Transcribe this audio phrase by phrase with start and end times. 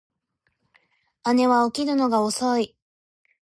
[1.25, 2.75] 姉は起きるのが遅い